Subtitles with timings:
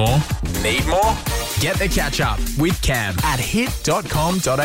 [0.00, 0.18] more?
[0.62, 1.14] Need more?
[1.60, 4.64] Get the catch up with Cam at hit.com.au.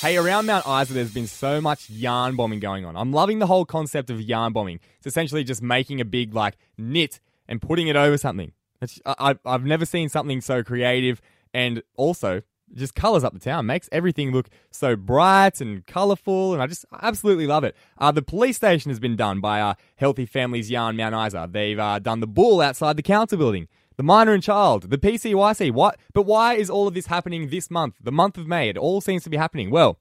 [0.00, 2.96] Hey, around Mount Isa, there's been so much yarn bombing going on.
[2.96, 4.80] I'm loving the whole concept of yarn bombing.
[4.98, 8.50] It's essentially just making a big, like, knit and putting it over something.
[8.82, 11.20] It's, I, I- I've never seen something so creative
[11.52, 12.42] and also
[12.74, 13.66] just colors up the town.
[13.66, 17.76] Makes everything look so bright and colorful, and I just absolutely love it.
[17.96, 21.48] Uh, the police station has been done by uh, Healthy Families Yarn Mount Isa.
[21.48, 25.72] They've uh, done the bull outside the council building, the miner and child, the PCYC.
[25.72, 25.98] What?
[26.12, 28.68] But why is all of this happening this month, the month of May?
[28.68, 29.70] It all seems to be happening.
[29.70, 29.98] Well,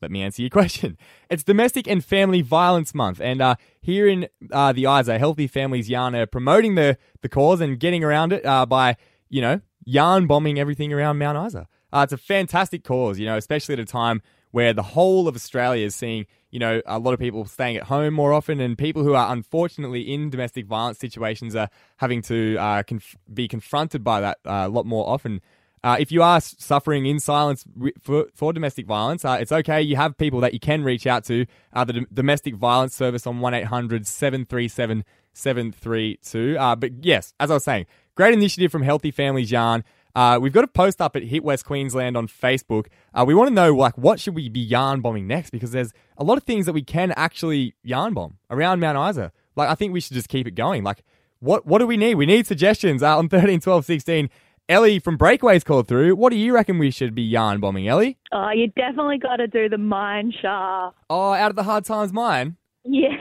[0.00, 0.96] let me answer your question.
[1.30, 5.88] It's Domestic and Family Violence Month, and uh, here in uh, the Isa, Healthy Families
[5.88, 8.96] Yarn are promoting the the cause and getting around it uh, by
[9.28, 11.66] you know yarn bombing everything around Mount Isa.
[11.92, 15.34] Uh, it's a fantastic cause, you know, especially at a time where the whole of
[15.34, 18.78] Australia is seeing, you know, a lot of people staying at home more often, and
[18.78, 24.04] people who are unfortunately in domestic violence situations are having to uh, conf- be confronted
[24.04, 25.40] by that uh, a lot more often.
[25.84, 27.64] Uh, if you are suffering in silence
[28.00, 29.82] for, for domestic violence, uh, it's okay.
[29.82, 31.44] You have people that you can reach out to.
[31.72, 36.56] Uh, the D- Domestic Violence Service on 1 800 737 732.
[36.56, 39.82] Uh, But yes, as I was saying, great initiative from Healthy Families Yarn.
[40.14, 42.86] Uh, we've got a post up at Hit West Queensland on Facebook.
[43.14, 45.92] Uh, we want to know like what should we be yarn bombing next because there's
[46.18, 49.32] a lot of things that we can actually yarn bomb around Mount Isa.
[49.56, 50.84] Like I think we should just keep it going.
[50.84, 51.02] Like
[51.40, 52.16] what what do we need?
[52.16, 54.30] We need suggestions uh, on 13, 12, 16.
[54.68, 56.14] Ellie from Breakaways called through.
[56.14, 58.18] What do you reckon we should be yarn bombing, Ellie?
[58.30, 60.96] Oh, you definitely got to do the mine shaft.
[61.10, 62.56] Oh, out of the hard times mine.
[62.84, 63.12] Yes.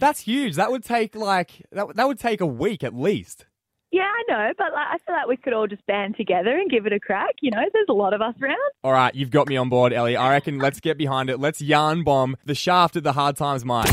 [0.00, 0.56] That's huge.
[0.56, 3.46] That would take like that, that would take a week at least.
[3.90, 6.70] Yeah, I know, but like, I feel like we could all just band together and
[6.70, 7.36] give it a crack.
[7.40, 8.56] You know, there's a lot of us around.
[8.84, 10.16] All right, you've got me on board, Ellie.
[10.16, 11.40] I reckon let's get behind it.
[11.40, 13.86] Let's yarn bomb the shaft of the hard times mine.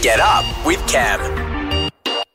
[0.00, 1.20] Get up with Cam.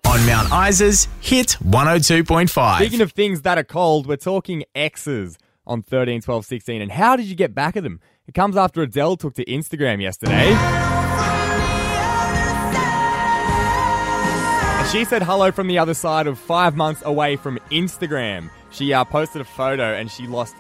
[0.06, 2.76] On Mount Isa's Hit 102.5.
[2.76, 6.82] Speaking of things that are cold, we're talking exes on 13, 12, 16.
[6.82, 8.02] And how did you get back at them?
[8.28, 10.52] It comes after Adele took to Instagram yesterday.
[14.92, 18.50] She said hello from the other side of five months away from Instagram.
[18.72, 20.54] She uh, posted a photo and she lost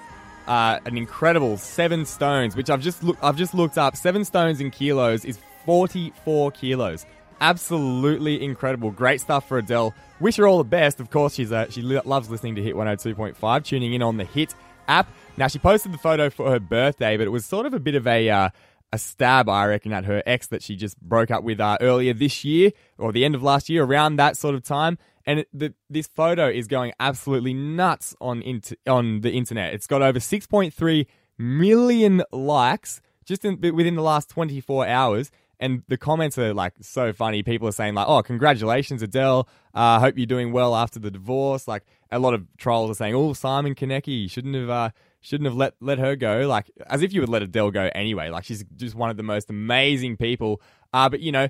[0.47, 3.97] uh, an incredible seven stones, which I've just I've just looked up.
[3.97, 7.06] Seven stones in kilos is 44 kilos.
[7.41, 8.91] Absolutely incredible.
[8.91, 9.94] Great stuff for Adele.
[10.22, 11.02] Wish her all the best.
[11.02, 14.56] Of course, she's she lo- loves listening to Hit 102.5, tuning in on the Hit
[14.88, 15.12] app.
[15.36, 17.96] Now, she posted the photo for her birthday, but it was sort of a bit
[17.96, 18.50] of a uh,
[18.94, 22.13] a stab, I reckon, at her ex that she just broke up with uh, earlier
[22.13, 24.97] this year or the end of last year, around that sort of time.
[25.25, 28.44] And it, the, this photo is going absolutely nuts on
[28.88, 29.74] on the internet.
[29.74, 31.06] It's got over 6.3
[31.38, 35.31] million likes just in, within the last 24 hours.
[35.59, 37.44] And the comments are like so funny.
[37.44, 39.47] People are saying like, "Oh, congratulations, Adele.
[39.75, 42.96] I uh, hope you're doing well after the divorce." Like a lot of trolls are
[42.96, 44.90] saying, "Oh, Simon Konecki, you shouldn't have uh,
[45.22, 48.30] shouldn't have let let her go." Like as if you would let Adele go anyway.
[48.30, 50.62] Like she's just one of the most amazing people.
[50.94, 51.48] Uh, but you know,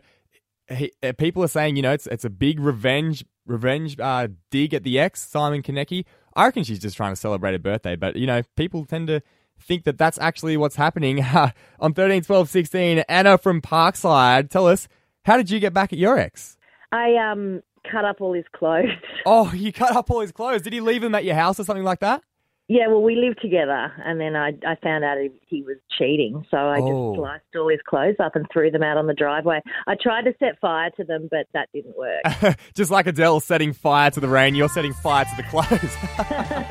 [0.69, 4.73] he, uh, people are saying, you know, it's it's a big revenge revenge uh, dig
[4.73, 6.05] at the ex, Simon Konecki.
[6.35, 9.21] I reckon she's just trying to celebrate her birthday, but you know, people tend to
[9.59, 11.23] think that that's actually what's happening.
[11.79, 14.87] On 13, 12, 16, Anna from Parkside, tell us,
[15.25, 16.57] how did you get back at your ex?
[16.91, 18.89] I um cut up all his clothes.
[19.23, 20.63] Oh, you cut up all his clothes.
[20.63, 22.23] Did he leave them at your house or something like that?
[22.73, 26.45] Yeah, well, we lived together, and then I I found out he, he was cheating,
[26.49, 27.11] so I Oh.
[27.11, 29.59] just sliced all his clothes up and threw them out on the driveway.
[29.87, 32.55] I tried to set fire to them, but that didn't work.
[32.73, 35.97] just like Adele setting fire to the rain, you're setting fire to the clothes.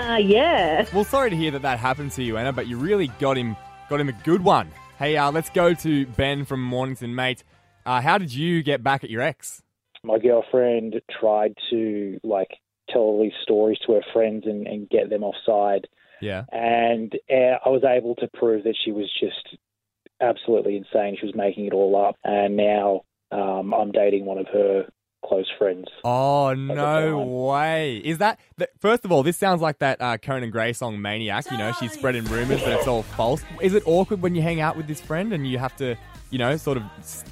[0.01, 0.87] uh, yeah.
[0.95, 3.55] well, sorry to hear that that happened to you, Anna, but you really got him
[3.91, 4.71] got him a good one.
[4.99, 7.45] Hey, uh, let's go to Ben from Mornington, mate.
[7.85, 9.63] Uh, how did you get back at your ex?
[10.03, 12.49] my girlfriend tried to like
[12.93, 15.87] tell all these stories to her friends and, and get them offside,
[16.21, 16.45] Yeah.
[16.53, 19.57] and uh, I was able to prove that she was just
[20.21, 21.17] absolutely insane.
[21.19, 23.03] She was making it all up, and now
[23.33, 24.87] um, I'm dating one of her
[25.25, 25.87] close friends.
[26.03, 27.99] Oh no way!
[27.99, 29.23] Is that th- first of all?
[29.23, 32.79] This sounds like that uh, Conan Gray song "Maniac." You know, she's spreading rumors that
[32.79, 33.43] it's all false.
[33.61, 35.95] Is it awkward when you hang out with this friend and you have to,
[36.31, 36.85] you know, sort of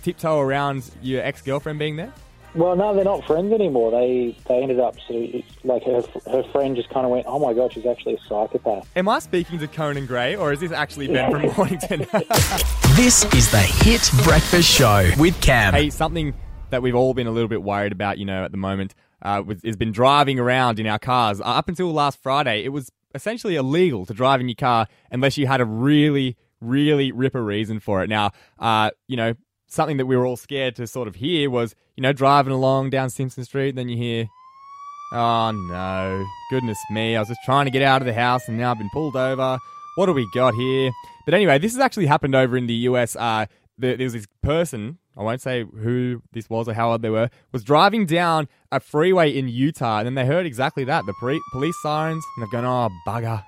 [0.03, 2.13] tiptoe around your ex girlfriend being there?
[2.59, 3.93] Well, no, they're not friends anymore.
[3.93, 7.39] They they ended up so it's like her her friend just kind of went, "Oh
[7.39, 10.73] my god, she's actually a psychopath." Am I speaking to Conan Gray or is this
[10.73, 12.07] actually Ben from Mornington?
[12.99, 15.73] This is the Hit Breakfast Show with Cam.
[15.73, 16.35] hey, something
[16.71, 19.41] that we've all been a little bit worried about, you know, at the moment, uh,
[19.47, 21.41] was, has been driving around in our cars.
[21.41, 25.39] Uh, up until last Friday, it was essentially illegal to drive in your car unless
[25.39, 28.09] you had a really, really ripper reason for it.
[28.09, 29.35] Now, uh, you know,
[29.69, 32.91] something that we were all scared to sort of hear was, you know, driving along
[32.91, 34.29] down Simpson Street, then you hear
[35.11, 36.27] Oh no.
[36.51, 37.17] Goodness me.
[37.17, 39.17] I was just trying to get out of the house and now I've been pulled
[39.17, 39.59] over.
[39.97, 40.91] What do we got here?
[41.25, 43.17] But anyway, this has actually happened over in the US.
[43.17, 43.47] Uh,
[43.79, 47.11] there, there was this person, I won't say who this was or how old they
[47.11, 51.15] were, was driving down a freeway in Utah and then they heard exactly that the
[51.15, 53.43] pre- police sirens and they've gone, oh, bugger.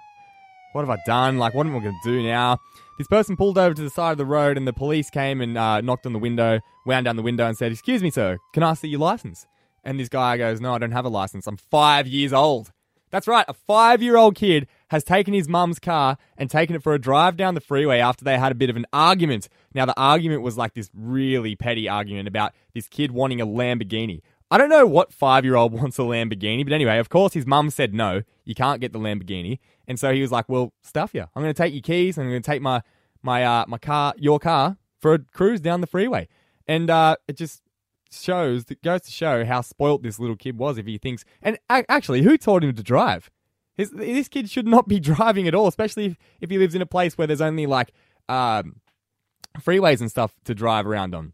[0.72, 1.38] What have I done?
[1.38, 2.58] Like, what am I going to do now?
[3.00, 5.56] This person pulled over to the side of the road and the police came and
[5.56, 8.62] uh, knocked on the window, wound down the window and said, Excuse me, sir, can
[8.62, 9.46] I see your license?
[9.82, 11.46] And this guy goes, No, I don't have a license.
[11.46, 12.72] I'm five years old.
[13.10, 16.82] That's right, a five year old kid has taken his mum's car and taken it
[16.82, 19.48] for a drive down the freeway after they had a bit of an argument.
[19.72, 24.20] Now, the argument was like this really petty argument about this kid wanting a Lamborghini.
[24.50, 27.46] I don't know what five year old wants a Lamborghini, but anyway, of course, his
[27.46, 29.58] mum said no, you can't get the Lamborghini.
[29.86, 31.22] And so he was like, Well, stuff you.
[31.34, 32.82] I'm going to take your keys and I'm going to take my,
[33.22, 36.28] my, uh, my car, your car, for a cruise down the freeway.
[36.66, 37.62] And uh, it just
[38.12, 41.24] shows, it goes to show how spoilt this little kid was if he thinks.
[41.42, 43.30] And actually, who taught him to drive?
[43.76, 46.82] His, this kid should not be driving at all, especially if, if he lives in
[46.82, 47.92] a place where there's only like
[48.28, 48.76] um,
[49.58, 51.32] freeways and stuff to drive around on.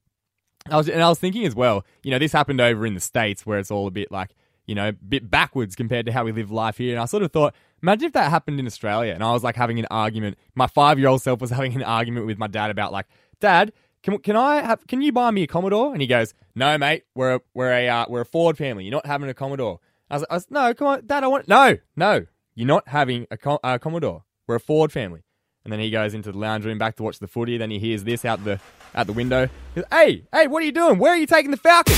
[0.71, 3.01] I was, and I was thinking as well, you know, this happened over in the
[3.01, 4.35] States where it's all a bit like,
[4.67, 6.93] you know, a bit backwards compared to how we live life here.
[6.93, 9.57] And I sort of thought, imagine if that happened in Australia and I was like
[9.57, 10.39] having an argument.
[10.55, 13.07] My five year old self was having an argument with my dad about like,
[13.41, 13.73] Dad,
[14.03, 15.93] can, can I have, can you buy me a Commodore?
[15.93, 18.85] And he goes, No, mate, we're a, we're a, uh, we're a Ford family.
[18.85, 19.81] You're not having a Commodore.
[20.11, 23.27] I was, I was No, come on, Dad, I want, no, no, you're not having
[23.31, 24.25] a, Com- a Commodore.
[24.47, 25.23] We're a Ford family.
[25.65, 27.59] And then he goes into the lounge room back to watch the footy.
[27.59, 28.61] Then he hears this out the
[28.97, 29.49] out the window.
[29.91, 30.99] Hey, hey, what are you doing?
[30.99, 31.95] Where are you taking the Falcon?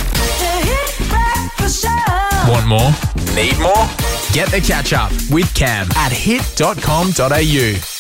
[2.48, 2.90] Want more?
[3.34, 3.86] Need more?
[4.32, 7.97] Get the catch up with Cam at hit.com.au.